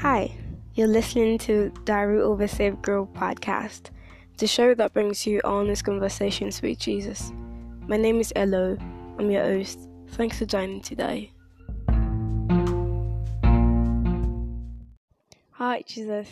[0.00, 0.30] Hi,
[0.74, 3.88] you're listening to Diary of a Saved Girl podcast,
[4.36, 7.32] the show that brings you honest conversations with Jesus.
[7.88, 8.76] My name is Elo.
[9.18, 9.88] I'm your host.
[10.10, 11.32] Thanks for joining today.
[15.52, 16.28] Hi, Jesus.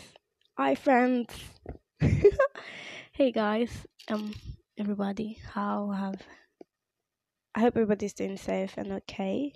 [0.59, 1.33] Hi, friends.
[3.13, 3.71] hey, guys.
[4.09, 4.35] Um,
[4.77, 5.39] everybody.
[5.53, 6.21] How have?
[7.55, 9.53] I hope everybody's doing safe and okay.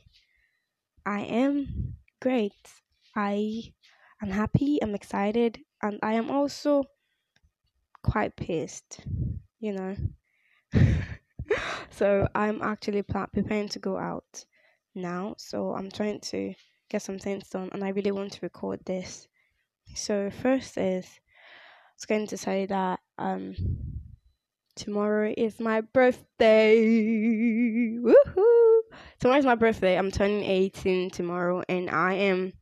[1.05, 2.53] I am great.
[3.15, 3.71] I
[4.21, 4.79] am happy.
[4.81, 6.83] I'm excited, and I am also
[8.03, 9.01] quite pissed.
[9.59, 9.95] You know.
[11.89, 14.45] so I'm actually preparing to go out
[14.95, 15.35] now.
[15.37, 16.53] So I'm trying to
[16.89, 19.27] get some things done, and I really want to record this.
[19.95, 23.55] So first is I was going to say that um
[24.75, 26.77] tomorrow is my birthday.
[27.97, 28.79] Woohoo!
[29.19, 29.97] Tomorrow's my birthday.
[29.97, 32.53] I'm turning 18 tomorrow, and I am.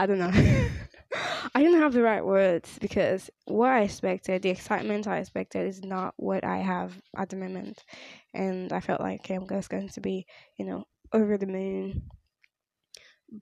[0.00, 0.32] I don't know.
[1.54, 5.84] I didn't have the right words because what I expected, the excitement I expected, is
[5.84, 7.84] not what I have at the moment,
[8.32, 10.24] and I felt like okay, I'm just going to be,
[10.56, 12.08] you know, over the moon.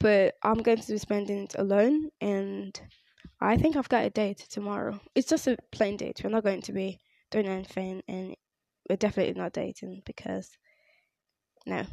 [0.01, 2.77] But I'm going to be spending it alone, and
[3.41, 4.99] I think I've got a date tomorrow.
[5.15, 6.23] It's just a plain date.
[6.25, 6.99] We're not going to be
[7.31, 8.35] doing anything, and
[8.91, 10.51] we're definitely not dating because
[11.67, 11.85] no.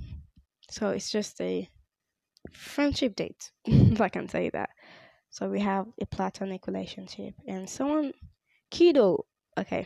[0.72, 1.70] So it's just a
[2.54, 4.70] friendship date, if I can say that.
[5.30, 8.14] So we have a platonic relationship, and someone,
[8.72, 9.24] Kido,
[9.58, 9.86] okay,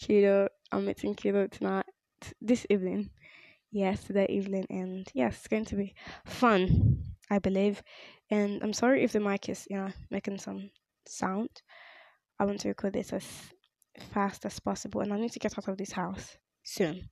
[0.00, 1.86] Kido, I'm meeting Kido tonight,
[2.40, 3.10] this evening,
[3.70, 5.94] yes, today evening, and yes, it's going to be
[6.26, 7.82] fun, I believe.
[8.30, 10.70] And I'm sorry if the mic is, you know, making some
[11.06, 11.50] sound.
[12.38, 13.26] I want to record this as
[14.12, 17.08] fast as possible, and I need to get out of this house soon.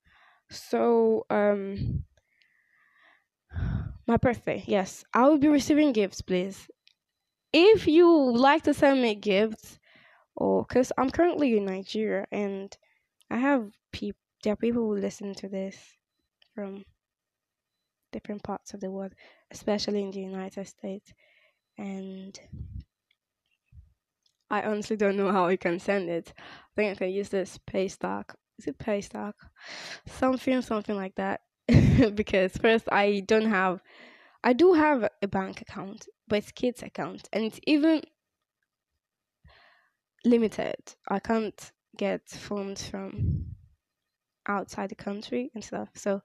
[0.50, 2.04] So, um,
[4.06, 6.68] my birthday, yes, I will be receiving gifts, please.
[7.52, 9.78] If you like to send me gifts,
[10.38, 12.76] oh, or because I'm currently in Nigeria and
[13.30, 15.76] I have people, there are people who listen to this
[16.54, 16.84] from
[18.12, 19.12] different parts of the world,
[19.50, 21.12] especially in the United States,
[21.76, 22.38] and
[24.50, 26.32] I honestly don't know how you can send it.
[26.38, 26.42] I
[26.74, 28.34] think I can use this Paystack.
[28.58, 29.34] Is it Paystack?
[30.06, 31.42] Something, something like that.
[32.14, 33.80] because first, I don't have.
[34.42, 38.02] I do have a bank account, but it's kids' account, and it's even
[40.24, 40.94] limited.
[41.08, 43.46] I can't get funds from
[44.46, 45.88] outside the country and stuff.
[45.94, 46.22] So,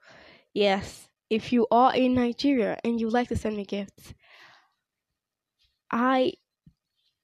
[0.53, 4.13] yes, if you are in Nigeria and you like to send me gifts,
[5.91, 6.33] I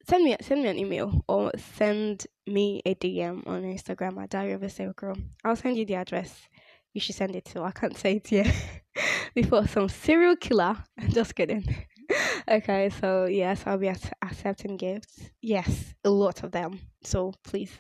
[0.07, 4.53] send me send me an email or send me a DM on Instagram at Diary
[4.53, 5.17] of a Saved Girl.
[5.43, 6.47] I'll send you the address.
[6.93, 7.63] You should send it to.
[7.63, 8.51] I can't say it here
[9.35, 10.77] before some serial killer.
[11.09, 11.85] Just kidding.
[12.47, 13.89] okay, so yes, I'll be
[14.23, 15.29] accepting gifts.
[15.41, 16.79] Yes, a lot of them.
[17.03, 17.71] So please,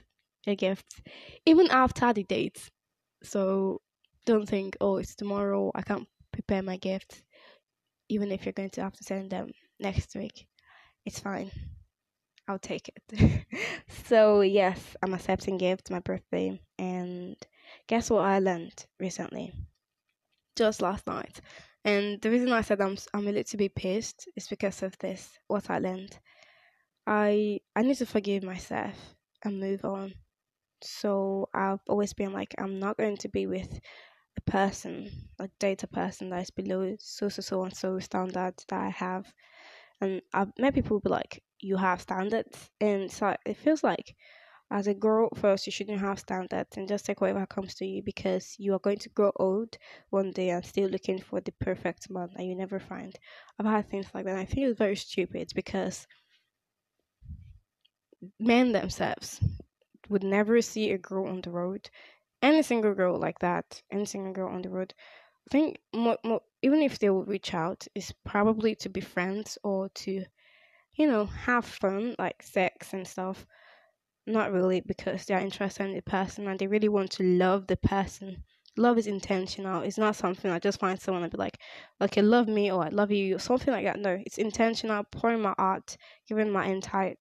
[0.45, 1.01] your gifts,
[1.45, 2.69] even after the date.
[3.23, 3.81] So
[4.25, 5.71] don't think, oh, it's tomorrow.
[5.75, 7.23] I can't prepare my gifts.
[8.09, 10.47] Even if you're going to have to send them next week,
[11.05, 11.51] it's fine.
[12.47, 13.45] I'll take it.
[14.07, 17.35] so yes, I'm accepting gifts my birthday and
[17.89, 19.51] guess what I learned recently?
[20.55, 21.41] Just last night.
[21.83, 25.39] And the reason I said I'm I'm a little bit pissed is because of this,
[25.47, 26.19] what I learned.
[27.07, 30.13] I I need to forgive myself and move on.
[30.83, 33.79] So I've always been like I'm not going to be with
[34.37, 38.55] a person, like date a person that is below so so so and so standard
[38.69, 39.33] that I have.
[40.01, 44.15] And I've met people be like, you have standards and so it feels like
[44.71, 48.01] as a girl first you shouldn't have standards and just take whatever comes to you
[48.03, 49.77] because you are going to grow old
[50.09, 53.17] one day and still looking for the perfect man that you never find
[53.59, 56.07] i've had things like that i think it's very stupid because
[58.39, 59.39] men themselves
[60.09, 61.89] would never see a girl on the road
[62.41, 64.93] any single girl like that any single girl on the road
[65.47, 69.57] i think more, more, even if they will reach out it's probably to be friends
[69.63, 70.23] or to
[70.99, 73.45] you know, have fun, like sex and stuff.
[74.29, 77.75] Not really because they're interested in the person and they really want to love the
[77.75, 78.45] person.
[78.77, 79.81] Love is intentional.
[79.81, 81.59] It's not something I just find someone and be like,
[81.99, 83.99] okay, love me or I love you, or something like that.
[83.99, 85.97] No, it's intentional, pouring my art,
[86.27, 87.15] giving my entire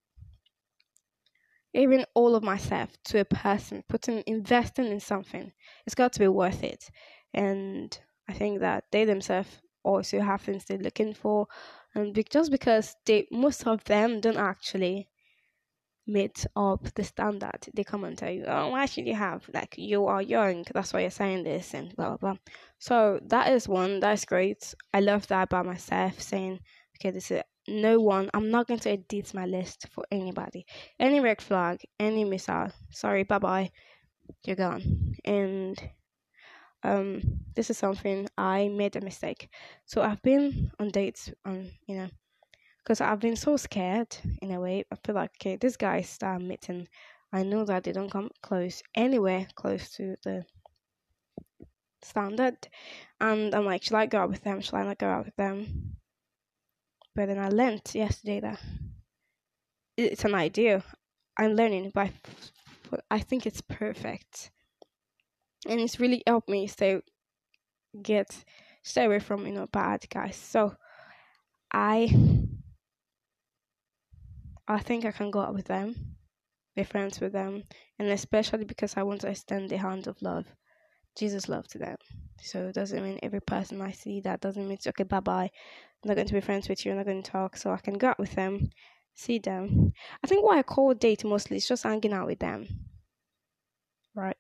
[1.75, 5.53] even all of myself to a person, putting investing in something.
[5.87, 6.91] It's got to be worth it.
[7.35, 11.47] And I think that they themselves also have things they're looking for
[11.95, 15.09] and just because they most of them don't actually
[16.09, 19.75] meet up the standard they come and tell you oh why should you have like
[19.77, 22.37] you are young that's why you're saying this and blah blah blah
[22.79, 26.59] so that is one that's great i love that about myself saying
[26.97, 28.31] okay this is no one.
[28.35, 30.67] I'm not going to edit my list for anybody.
[30.99, 32.73] Any red flag, any missile.
[32.91, 33.71] Sorry, bye bye.
[34.45, 35.15] You're gone.
[35.25, 35.79] And
[36.83, 37.21] um,
[37.55, 39.49] this is something I made a mistake.
[39.85, 42.09] So I've been on dates on you know
[42.89, 44.83] because I've been so scared in a way.
[44.91, 46.89] I feel like okay, this guy is start meeting.
[47.31, 50.47] I know that they don't come close anywhere close to the
[52.01, 52.57] standard,
[53.21, 54.63] and I'm like, should I go out with them?
[54.63, 55.97] Should I not go out with them?
[57.15, 58.59] But then I learned yesterday that
[59.99, 60.83] it's an idea.
[61.39, 62.11] I'm learning, but
[63.11, 64.51] I think it's perfect,
[65.69, 67.03] and it's really helped me stay
[68.03, 68.45] get
[68.83, 70.37] stay away from you know bad guys.
[70.37, 70.75] So
[71.71, 72.38] I
[74.69, 76.17] I think I can go out with them,
[76.77, 77.65] be friends with them,
[77.99, 80.45] and especially because I want to extend the hand of love,
[81.17, 81.97] Jesus' love to them.
[82.43, 85.51] So it doesn't mean every person I see that doesn't mean it's okay, bye bye.
[86.05, 87.79] I'm not going to be friends with you, I'm not going to talk, so I
[87.79, 88.69] can go out with them,
[89.15, 89.93] see them.
[90.23, 92.69] I think what I call date mostly is just hanging out with them.
[94.15, 94.37] Right.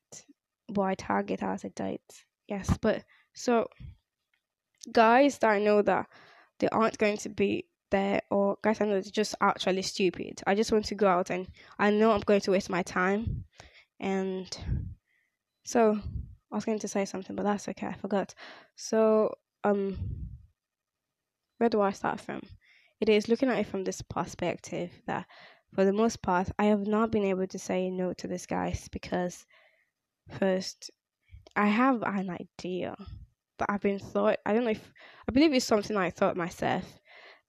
[0.66, 2.02] What I target as a date.
[2.46, 3.68] Yes, but so
[4.92, 6.06] guys that I know that
[6.58, 10.40] they aren't going to be there or guys I know it's just actually stupid.
[10.46, 11.46] I just want to go out and
[11.78, 13.44] I know I'm going to waste my time.
[14.00, 14.56] And
[15.64, 15.98] so
[16.52, 18.34] I was going to say something, but that's okay, I forgot.
[18.76, 19.96] So um
[21.58, 22.40] where do I start from?
[23.00, 25.26] It is looking at it from this perspective that
[25.74, 28.88] for the most part I have not been able to say no to this guys
[28.90, 29.44] because
[30.38, 30.90] first
[31.56, 32.96] I have an idea.
[33.58, 34.92] that I've been thought I don't know if
[35.28, 36.84] I believe it's something I thought myself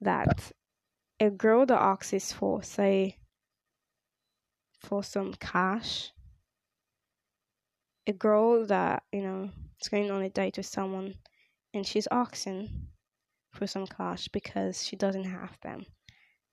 [0.02, 0.52] that
[1.20, 3.18] a girl that asks for, say,
[4.80, 6.12] for some cash,
[8.08, 9.52] a girl that, you know,
[9.82, 11.16] is going on a date with someone
[11.74, 12.88] and she's asking
[13.52, 15.86] for some cash because she doesn't have them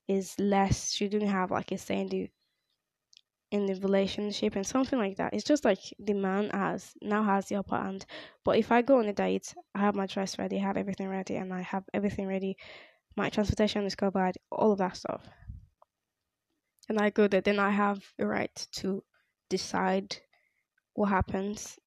[0.08, 2.30] is less she didn't have like a the
[3.52, 5.32] in the relationship and something like that.
[5.32, 8.04] It's just like the man has now has the upper hand.
[8.44, 11.08] But if I go on a date, I have my dress ready, I have everything
[11.08, 12.56] ready, and I have everything ready
[13.16, 15.26] my transportation is covered, all of that stuff.
[16.88, 19.02] And I go there, then I have the right to
[19.48, 20.16] decide
[20.94, 21.78] what happens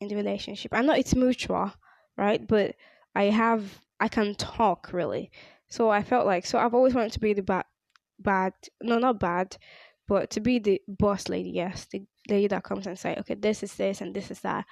[0.00, 0.72] in the relationship.
[0.74, 1.72] I know it's mutual,
[2.16, 2.46] right?
[2.46, 2.74] But
[3.14, 5.30] I have, I can talk really.
[5.68, 7.64] So I felt like, so I've always wanted to be the bad,
[8.18, 8.52] bad,
[8.82, 9.56] no, not bad,
[10.06, 13.62] but to be the boss lady, yes, the lady that comes and say, okay, this
[13.62, 14.66] is this and this is that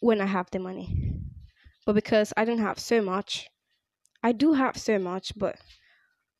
[0.00, 1.12] when I have the money.
[1.84, 3.48] But because I don't have so much,
[4.26, 5.54] I do have so much, but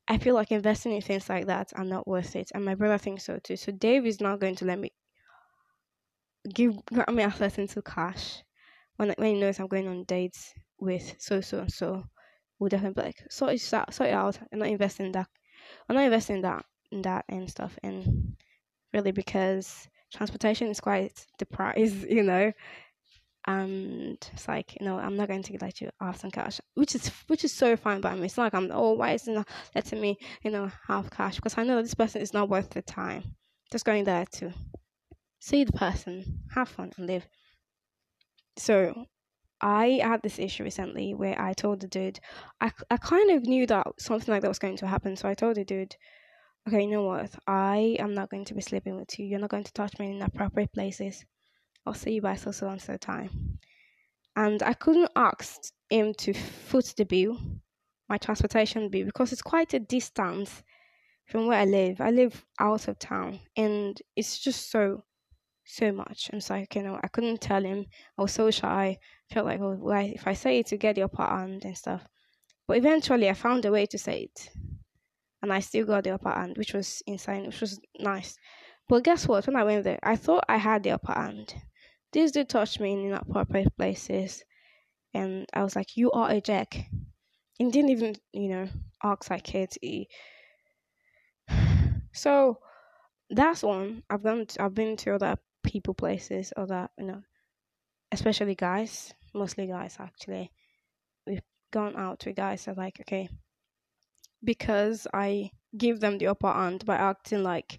[0.09, 2.51] I feel like investing in things like that are not worth it.
[2.53, 3.55] And my brother thinks so too.
[3.55, 4.91] So Dave is not going to let me
[6.53, 8.43] give grant me access into cash
[8.97, 12.03] when when he knows I'm going on dates with so so and so.
[12.59, 14.37] We'll definitely be like sort it out, sort it out.
[14.53, 15.29] I'm not investing in that.
[15.89, 17.79] I'm not investing in that in that and stuff.
[17.85, 18.35] And
[18.93, 22.53] really because transportation is quite the price, you know
[23.47, 26.95] and it's like you know I'm not going to let you have some cash, which
[26.95, 28.27] is which is so fine by me.
[28.27, 31.65] It's like I'm oh why isn't not letting me you know have cash because I
[31.65, 33.37] know this person is not worth the time.
[33.71, 34.53] Just going there to
[35.41, 37.27] see the person, have fun, and live.
[38.59, 39.07] So
[39.61, 42.19] I had this issue recently where I told the dude
[42.61, 45.35] I I kind of knew that something like that was going to happen, so I
[45.35, 45.97] told the dude.
[46.69, 47.33] Okay, you know what?
[47.47, 49.27] I am not going to be sleeping with you.
[49.27, 51.25] You're not going to touch me in inappropriate places
[51.87, 53.59] I'll see you by so so and so time.
[54.35, 57.39] And I couldn't ask him to foot the bill,
[58.09, 60.63] my transportation bill, because it's quite a distance
[61.27, 62.01] from where I live.
[62.01, 65.05] I live out of town and it's just so
[65.65, 66.31] so much.
[66.33, 67.87] And so like, you know, I couldn't tell him.
[68.19, 68.99] I was so shy.
[69.31, 71.77] I felt like, oh, well, if I say it to get the upper hand and
[71.77, 72.07] stuff.
[72.69, 74.51] But eventually I found a way to say it.
[75.43, 78.39] And I still got the upper hand, which was insane, which was nice.
[78.89, 79.47] But guess what?
[79.47, 81.55] When I went there, I thought I had the upper hand.
[82.17, 84.43] This dude touched me in inappropriate places,
[85.13, 86.89] and I was like, "You are a jack."
[87.61, 88.69] And didn't even, you know,
[89.05, 90.09] ask like Katie.
[92.13, 92.61] So
[93.29, 94.03] that's one.
[94.09, 94.47] I've gone.
[94.47, 97.23] To, I've been to other people places, other you know,
[98.11, 100.51] especially guys, mostly guys actually.
[101.27, 103.29] We've gone out with guys that like okay,
[104.43, 107.79] because I give them the upper hand by acting like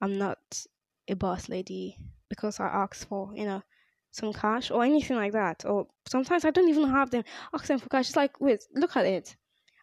[0.00, 0.64] I'm not
[1.08, 1.98] a boss lady
[2.34, 3.62] because I ask for, you know,
[4.10, 5.64] some cash or anything like that.
[5.64, 7.24] Or sometimes I don't even have them.
[7.54, 8.08] Ask them for cash.
[8.08, 9.36] It's like, wait, look at it.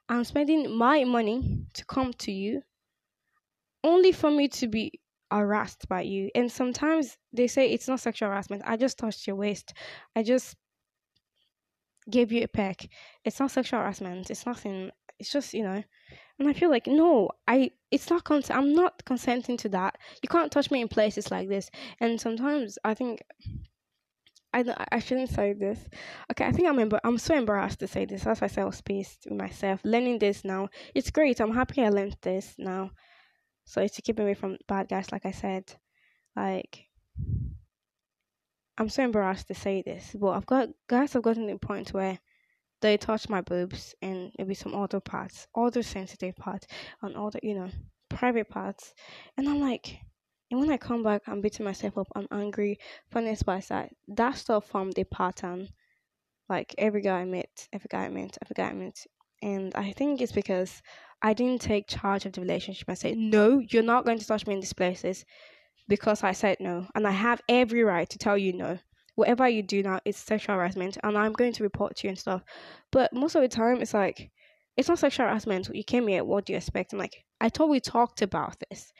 [0.09, 2.61] I'm spending my money to come to you
[3.83, 4.99] only for me to be
[5.31, 6.29] harassed by you.
[6.35, 8.63] And sometimes they say it's not sexual harassment.
[8.65, 9.73] I just touched your waist.
[10.15, 10.55] I just
[12.09, 12.89] gave you a peck.
[13.23, 14.29] It's not sexual harassment.
[14.29, 14.91] It's nothing.
[15.19, 15.83] It's just you know,
[16.41, 18.57] and I feel like no, I it's not consent.
[18.57, 19.99] I'm not consenting to that.
[20.23, 21.69] You can't touch me in places like this.
[21.99, 23.21] And sometimes I think
[24.51, 25.87] I I shouldn't say this.
[26.31, 28.23] Okay, I think I'm embar- I'm so embarrassed to say this.
[28.23, 29.81] That's why I was pissed with myself.
[29.83, 31.39] Learning this now, it's great.
[31.39, 32.89] I'm happy I learned this now.
[33.65, 35.71] So it's to keep away from bad guys, like I said.
[36.35, 36.87] Like
[38.79, 41.93] I'm so embarrassed to say this, but I've got guys I've gotten to the point
[41.93, 42.17] where
[42.81, 46.67] they touch my boobs and maybe some other parts, other sensitive parts,
[47.01, 47.69] and other you know
[48.09, 48.93] private parts,
[49.37, 49.99] and I'm like,
[50.51, 52.07] and when I come back, I'm beating myself up.
[52.15, 52.77] I'm angry.
[53.09, 53.71] Funniest part is
[54.07, 55.69] that stuff formed a pattern.
[56.49, 59.05] Like every guy I met, every guy I met, every guy I met,
[59.41, 60.81] and I think it's because
[61.21, 64.45] I didn't take charge of the relationship I say, no, you're not going to touch
[64.47, 65.25] me in these places
[65.87, 66.87] because I said no.
[66.95, 68.79] And I have every right to tell you no.
[69.15, 72.19] Whatever you do now is sexual harassment and I'm going to report to you and
[72.19, 72.43] stuff.
[72.91, 74.31] But most of the time, it's like,
[74.77, 75.69] it's not sexual harassment.
[75.73, 76.93] You came here, what do you expect?
[76.93, 78.91] I'm like, I thought we talked about this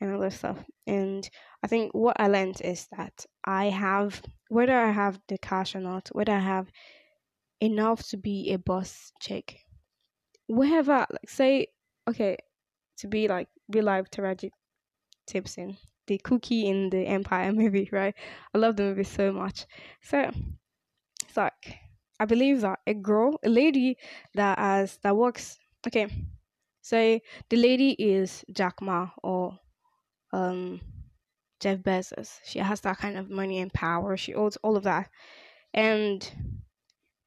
[0.00, 0.62] and all this stuff.
[0.86, 1.28] And
[1.64, 5.80] I think what I learned is that I have, whether I have the cash or
[5.80, 6.70] not, whether I have
[7.60, 9.60] enough to be a boss chick,
[10.46, 11.68] wherever, like, say,
[12.08, 12.36] okay,
[12.98, 14.50] to be like real life Taraji
[15.28, 18.14] Tipson, the cookie in the Empire movie, right?
[18.54, 19.66] I love the movie so much.
[20.02, 20.30] So
[21.24, 21.78] it's like
[22.18, 23.98] I believe that a girl, a lady
[24.34, 25.58] that has that works.
[25.86, 26.08] Okay,
[26.82, 29.58] say the lady is Jack Ma or
[30.32, 30.80] um
[31.60, 32.40] Jeff Bezos.
[32.44, 34.16] She has that kind of money and power.
[34.16, 35.10] She owns all of that,
[35.74, 36.30] and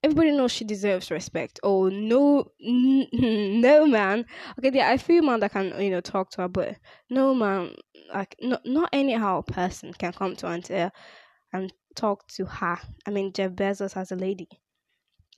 [0.03, 1.59] everybody knows she deserves respect.
[1.63, 3.07] Oh no, n-
[3.61, 4.25] no man.
[4.57, 6.77] Okay, there are a few man that can you know talk to her, but
[7.09, 7.75] no man,
[8.13, 10.91] like not not anyhow a person can come to her
[11.53, 12.77] and, talk to her.
[13.05, 14.47] I mean, Jeff Bezos as a lady.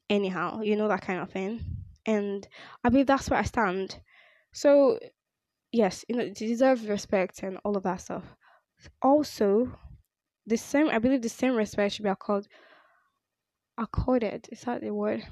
[0.10, 1.62] Anyhow, you know that kind of thing,
[2.06, 2.48] and
[2.84, 4.00] I believe that's where I stand.
[4.54, 5.00] So,
[5.72, 8.26] yes, you know, she deserves respect and all of that stuff.
[9.02, 9.72] Also,
[10.46, 12.50] the same, I believe, the same respect should be accorded
[13.78, 15.24] accorded is that the word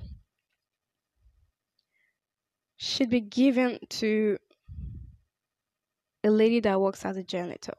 [2.77, 4.37] should be given to
[6.29, 7.73] a lady that works as a janitor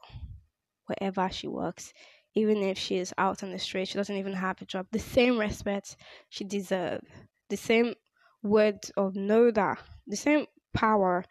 [0.86, 1.92] wherever she works
[2.34, 4.98] even if she is out on the street she doesn't even have a job the
[4.98, 5.96] same respect
[6.30, 7.06] she deserves
[7.48, 7.94] the same
[8.42, 9.78] word of know that
[10.08, 11.24] the same power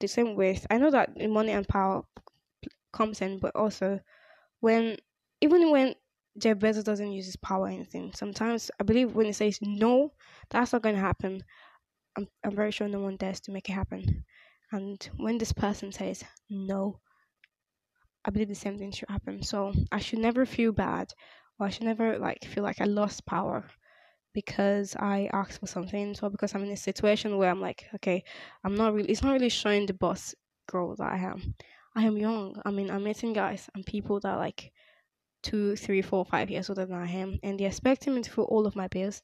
[0.00, 2.02] the same weight i know that money and power
[2.92, 3.98] comes in but also
[4.60, 4.98] when
[5.40, 5.94] even when
[6.38, 8.12] Jeff Bezos doesn't use his power or anything.
[8.14, 10.12] Sometimes I believe when he says no,
[10.48, 11.42] that's not going to happen.
[12.16, 14.24] I'm, I'm very sure no one dares to make it happen.
[14.72, 17.00] And when this person says no,
[18.24, 19.42] I believe the same thing should happen.
[19.42, 21.12] So I should never feel bad
[21.58, 23.64] or I should never like feel like I lost power
[24.32, 28.22] because I asked for something or because I'm in a situation where I'm like, okay,
[28.64, 30.34] I'm not really it's not really showing the boss
[30.68, 31.54] girl that I am.
[31.96, 32.60] I am young.
[32.64, 34.72] I mean I'm meeting guys and people that are like
[35.42, 38.44] two, three, four, five years older than I am, and they expect me to fill
[38.44, 39.22] all of my bills,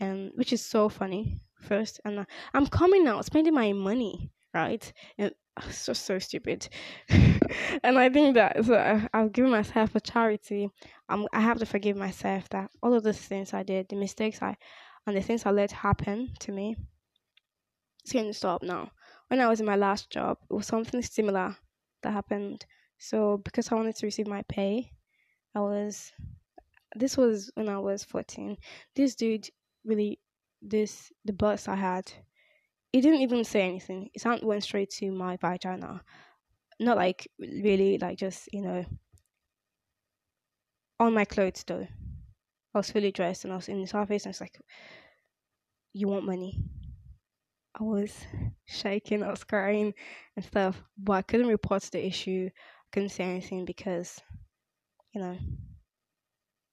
[0.00, 1.40] and which is so funny.
[1.60, 4.92] First, and uh, I'm coming out spending my money, right?
[5.18, 6.68] And uh, so so stupid.
[7.08, 10.70] and I think that so I, I've given myself a charity.
[11.08, 14.40] I'm I have to forgive myself that all of the things I did, the mistakes
[14.40, 14.56] I,
[15.06, 16.76] and the things I let happen to me.
[18.02, 18.90] It's going to stop now.
[19.28, 21.56] When I was in my last job, it was something similar
[22.02, 22.66] that happened.
[22.98, 24.92] So because I wanted to receive my pay,
[25.54, 26.12] I was
[26.96, 28.56] this was when I was 14.
[28.94, 29.48] This dude
[29.84, 30.20] really
[30.62, 32.12] this the bus I had
[32.94, 34.10] he didn't even say anything.
[34.14, 36.02] His hand went straight to my vagina.
[36.80, 38.84] Not like really like just, you know
[40.98, 41.86] on my clothes though.
[42.74, 44.58] I was fully dressed and I was in his office and I was like
[45.92, 46.64] You want money?
[47.78, 48.26] I was
[48.66, 49.94] shaking, I was crying
[50.36, 50.82] and stuff.
[50.96, 52.50] But I couldn't report the issue.
[52.54, 54.20] I couldn't say anything because
[55.12, 55.38] you know,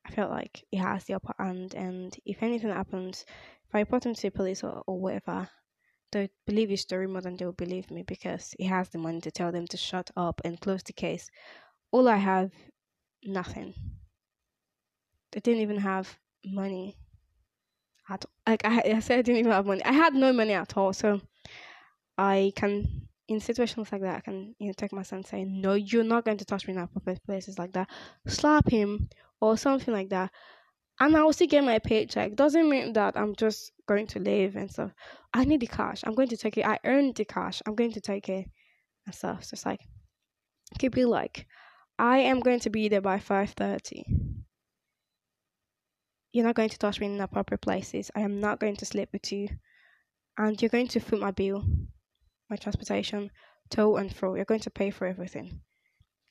[0.05, 3.25] I felt like he has the upper hand, and if anything happens,
[3.67, 5.47] if I report him to the police or, or whatever,
[6.11, 9.31] they'll believe his story more than they'll believe me because he has the money to
[9.31, 11.29] tell them to shut up and close the case.
[11.91, 12.51] All I have,
[13.23, 13.73] nothing.
[15.31, 16.97] They didn't even have money
[18.09, 19.83] at like I, I said I didn't even have money.
[19.83, 21.21] I had no money at all, so
[22.17, 25.45] I can in situations like that, I can you know take my son and say,
[25.45, 27.89] "No, you're not going to touch me in public places like that."
[28.27, 30.31] Slap him or something like that,
[30.99, 32.35] and I will still get my paycheck.
[32.35, 34.91] Doesn't mean that I'm just going to live and stuff.
[35.33, 36.03] I need the cash.
[36.05, 36.65] I'm going to take it.
[36.65, 37.61] I earned the cash.
[37.65, 38.47] I'm going to take it
[39.05, 39.43] and stuff.
[39.43, 39.81] So it's like
[40.79, 41.47] keep it like
[41.99, 44.05] I am going to be there by five thirty.
[46.33, 48.11] You're not going to touch me in inappropriate places.
[48.15, 49.49] I am not going to sleep with you.
[50.37, 51.63] and you're going to foot my bill,
[52.49, 53.31] my transportation,
[53.71, 54.35] to and fro.
[54.35, 55.61] You're going to pay for everything.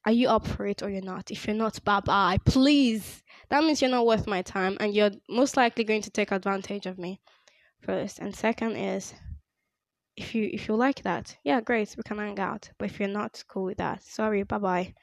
[0.06, 1.30] Are you up for it or you're not?
[1.30, 2.38] If you're not, bye bye.
[2.44, 3.22] Please.
[3.50, 6.86] That means you're not worth my time and you're most likely going to take advantage
[6.86, 7.20] of me.
[7.80, 8.18] First.
[8.18, 9.14] And second is
[10.16, 12.70] if you if you like that, yeah, great, we can hang out.
[12.78, 14.94] But if you're not cool with that, sorry, bye bye.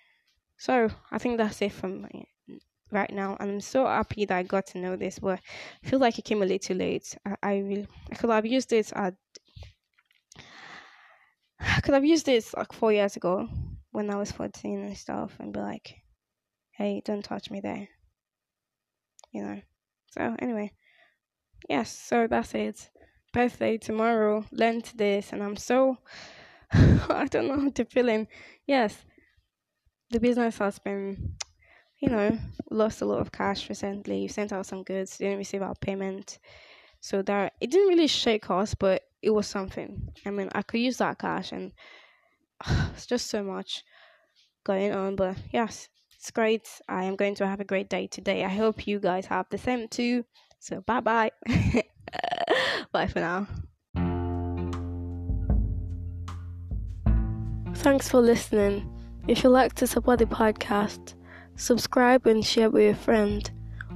[0.57, 2.27] So I think that's it from me
[2.91, 5.19] right now, and I'm so happy that I got to know this.
[5.19, 5.39] But
[5.83, 7.17] I feel like it came a little late.
[7.25, 9.15] I, I really I could have used it at
[11.59, 13.49] I could have used this like four years ago
[13.91, 15.95] when I was 14 and stuff and be like,
[16.71, 17.87] hey, don't touch me there.
[19.37, 19.61] You know.
[20.13, 20.71] So, anyway,
[21.69, 22.89] yes, so that's it.
[23.33, 25.99] Birthday tomorrow, learned this, and I'm so,
[26.71, 28.27] I don't know how to feel in.
[28.65, 29.05] Yes,
[30.09, 31.35] the business has been,
[31.99, 32.35] you know,
[32.71, 34.27] lost a lot of cash recently.
[34.27, 36.39] Sent out some goods, didn't receive our payment.
[36.99, 40.09] So that it didn't really shake us, but it was something.
[40.25, 41.73] I mean, I could use that cash, and
[42.65, 43.83] uh, it's just so much
[44.63, 45.15] going on.
[45.15, 46.67] But yes, it's great.
[46.89, 48.43] I am going to have a great day today.
[48.43, 50.25] I hope you guys have the same too.
[50.59, 51.31] So bye bye.
[52.91, 53.47] bye for now.
[57.75, 58.91] Thanks for listening.
[59.27, 61.13] If you'd like to support the podcast,
[61.55, 63.49] subscribe and share with a friend.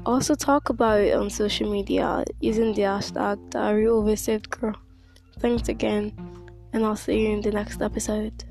[0.05, 4.75] Also talk about it on social media using the hashtag Diary of a Saved Girl.
[5.39, 6.13] Thanks again,
[6.73, 8.50] and I'll see you in the next episode.